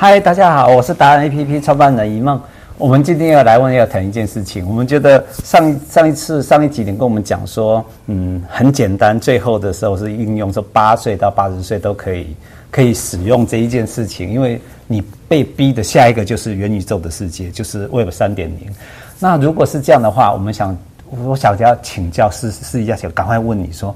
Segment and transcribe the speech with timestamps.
[0.00, 2.40] 嗨，大家好，我是达人 APP 创办人一梦。
[2.76, 4.64] 我们今天要来问要谈一件事情。
[4.64, 12.28] 我们觉得上上一次上一集你跟我们讲说，嗯，很简单，最后的时候是应用说八岁到八十岁都可以
[12.70, 18.72] 可以使用这一件事情，因为你被逼的下一个就是元宇宙的世界，就是 Web 三点零。
[19.18, 20.78] 那如果是这样的话，我们想，
[21.10, 23.92] 我想要请教试试一下，想赶快问你说。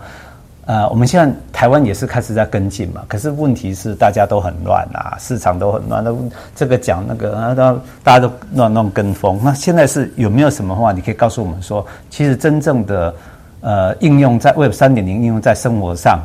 [0.64, 6.16] 呃，我们现在台湾也是开始在跟进嘛，可是问题是大家都很乱啊，市场都很乱，都
[6.54, 9.40] 这个讲那个啊，都大家都乱乱跟风。
[9.42, 13.12] 那现在是有没有什么话，你可以告诉我们说，其实真正的
[13.60, 16.20] 呃应用在 Web 三点零应用在生活上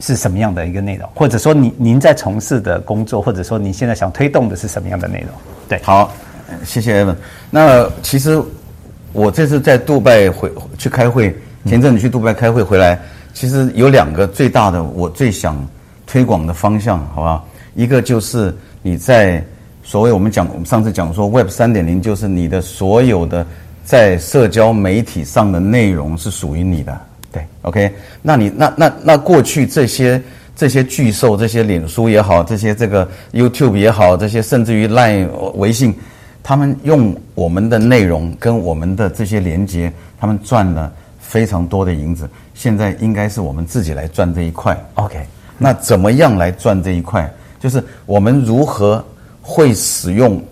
[0.00, 5.30] 是什么样的一个内容，或者说您您在从事的工作，或者说你现在想推动的是什么样的内容？
[5.66, 6.12] 对，好，
[6.62, 7.16] 谢谢 Evan。
[7.48, 8.38] 那其实
[9.14, 11.34] 我这次在杜拜回去开会，
[11.64, 13.00] 前阵子去杜拜开会回来。
[13.32, 15.56] 其实有两个最大的，我最想
[16.06, 17.48] 推广的方向，好不好？
[17.74, 19.42] 一个就是你在
[19.82, 23.46] 所谓我们讲，我们上次讲说 Web 三点零，就是你的所有的
[23.84, 27.00] 在社交媒体上的内容是属于你的，
[27.32, 27.92] 对，OK？
[28.20, 30.22] 那你那那那过去这些
[30.54, 35.94] 这些巨兽，这些脸书也好，这些这个 YouTube 也好，这些甚至于 Line 微信，
[36.42, 39.90] 他们用我们的内容跟我们的这些连接，
[40.20, 40.92] 他们赚了
[41.32, 42.28] 非常多的银子。
[42.52, 45.18] 现在应该是我们自己来赚这一块，OK？
[45.56, 47.32] 那怎么样来赚这一块？
[47.58, 49.02] 就是我们如何
[49.40, 50.44] 会使用？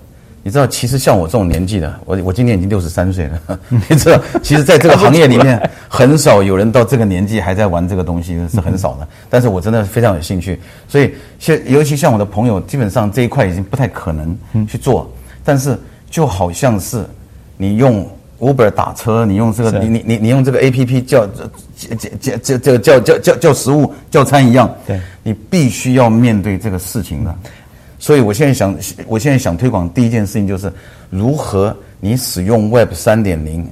[0.42, 9.06] 你知道，其实像我这种年纪的，我我今年已经六十三岁了， 你知道，其实在这个行业里面，很少有人到这个年纪还在玩这个东西，是很少的。
[9.28, 10.58] 但是我真的非常有兴趣，
[10.88, 15.10] 所以现尤其像我的朋友，基本上这一块已经不太可能去做。
[15.44, 17.04] 但是就好像是
[17.58, 18.08] 你用。
[18.40, 27.34] Uber 打车，你用这个，你你你你用这个 APP 叫叫叫叫叫叫叫叫食物叫餐一样，对，你必须要面对这个事情的。
[27.98, 28.74] 所以我现在想，
[29.06, 30.72] 我现在想推广第一件事情就是
[31.10, 33.70] 如何你使用 Web 三点零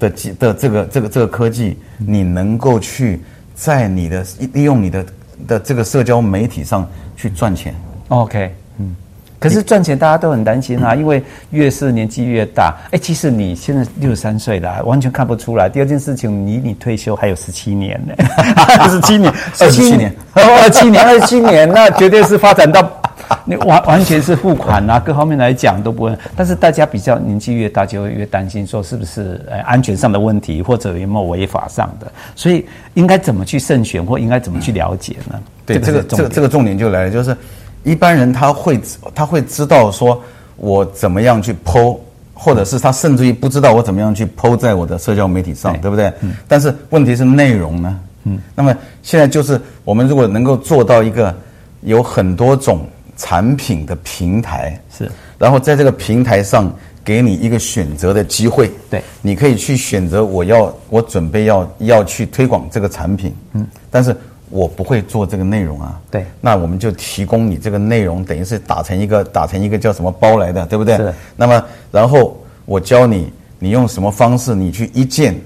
[0.00, 3.20] 的的这个这个这个科技，你能够去
[3.54, 5.06] 在你的利用你的
[5.46, 6.84] 的这个社交媒体上
[7.16, 7.72] 去赚钱。
[8.08, 8.96] OK，嗯。
[9.38, 15.68] 可是赚钱大家都很担心啊，因为越是年纪越大，哎，其实你现在六十三岁了，完全看不出来。
[15.68, 18.14] 第二件事情，你你退休还有十七年呢，
[18.80, 22.90] 二十七年，二十七年，二十七年，二十七年，那绝对是发展到
[23.44, 26.18] 你完完全是付款啊，各方面来讲都不会。
[26.34, 35.40] 但是大家比较年纪越大，就会越担心说是不是呃安全上的问题，或者有没有违法上的，所以应该怎么去慎选，或应该怎么去了解呢？
[35.64, 37.36] 对，这个这个这个重点就来了，就是。
[37.84, 38.80] 一般人他会
[39.14, 40.20] 他会知道说，
[40.56, 41.98] 我怎么样去 po，
[42.34, 46.12] 或者是他甚至于不知道我怎么样去 po 在我的社交媒体上，对，对不对？
[46.20, 46.34] 嗯。
[46.46, 48.00] 但是问题是内容呢？
[48.24, 48.38] 嗯。
[48.54, 51.34] 那么现在就是我们如果能够做到一个
[51.82, 56.70] 有很多种产品的平台，是，然后在这个平台上
[57.04, 64.14] 给你一个选择的机会，对，你可以去选择我要我准备要要去推广这个产品，嗯，但是。
[64.50, 70.96] 我不会做这个内容啊，对，那我们就提供你这个内容，等于是打成一个打成一个叫什么包来的，对不对？
[70.96, 71.12] 是。
[71.36, 75.38] 那么，然后我教你，你用什么方式，你去一键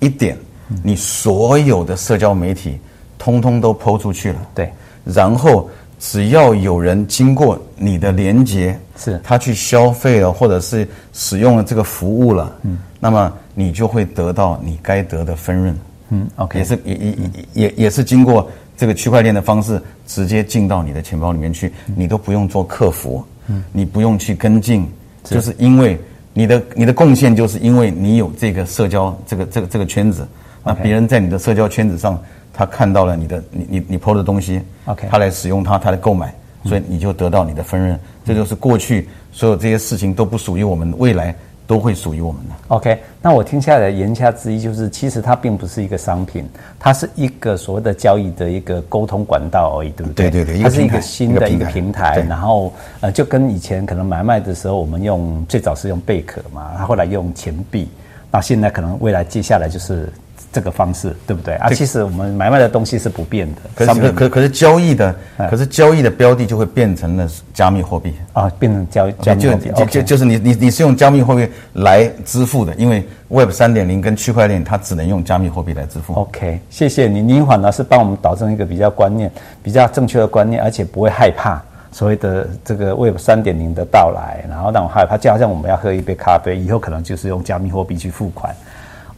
[0.00, 0.36] 一点，
[0.82, 2.78] 你所有的社交媒体
[3.18, 4.70] 通通都 po 出去了，对。
[5.04, 15.76] 然后只要有人经过你的连接，是，他去消费了，或者是使用了这个服务了，嗯，那么你就会得到你该得的分润。
[16.10, 17.18] 嗯，OK，也是也也也
[17.52, 24.86] 也也是经过这个区块链的方式，直接进到你的钱包里面去，你都不用做客服，嗯，你不用去跟进，
[25.22, 25.98] 就是因为
[26.32, 30.26] 你的你的贡献，就是因为你有这个社交这个这个这个圈子，
[30.64, 32.18] 那别人在你的社交圈子上，
[32.52, 41.34] 他看到了你的你你你 PO 的东西，OK，他来使用它，他来购买，所以你就得到你的分润，这就是过去所有这些事情都不属于我们未来。
[41.68, 42.54] 都会属于我们的。
[42.68, 46.48] OK，那我听下来言下之意就是，其实它并不是一个商品，
[46.80, 50.30] 它是一个所谓的交易的一个沟通管道而已，对不对？
[50.30, 57.86] 对对对，它是一个新的一个平台，平台然后呃，就跟以前可能买卖的时候，我们用最早是用贝壳嘛，它后来用钱币，
[58.30, 60.10] 那现在可能未来接下来就是。
[60.52, 61.68] 这个方式对不对啊？
[61.70, 65.14] 其实我们买卖的东西是不变的，可是可可可是交易的，
[65.50, 76.14] 可是交易的标的就会变成了加密货币啊，变成交加密货币，就就就是你你你是用加密货币来支付的，因为 Web 三点零跟区块链它只能用加密货币来支付。
[76.14, 79.30] OK，谢谢你，您反而是帮我们导正一个比较观念、
[79.62, 81.62] 比较正确的观念，而且不会害怕
[81.92, 88.54] 所谓的这个 Web 三点零的到来，然后让我害怕，就好像我们要喝一杯咖啡，以后可能就是用加密货币去付款。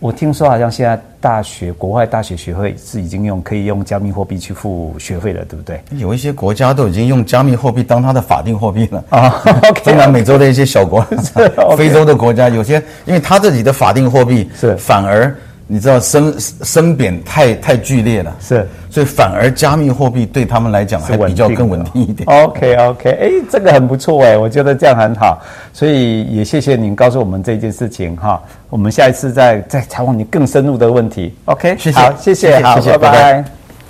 [0.01, 5.79] 我听说好像现在大学国外大学学会是已经用可以用加密货币去付学费了，对不对？
[5.99, 9.43] 有一些国家都已经用加密货币当它的法定货币了 啊。
[9.85, 11.03] 中南美洲的一些小国，
[11.77, 15.37] 非洲的国家有些，因为他自己的法定货币是反而。
[15.73, 22.29] 你知道升升贬太太剧烈了，是，所以反而加密货币对他们来讲还比较更稳定一点。
[22.29, 25.41] OK OK，哎，这个很不错哎，我觉得这样很好，
[25.73, 31.33] 所以也谢谢您告诉我们这件事情哈，我们下一次再再采访你更深入的问题。
[31.45, 33.13] OK，谢谢，好，谢谢，好，谢谢拜拜。
[33.13, 33.60] 拜拜。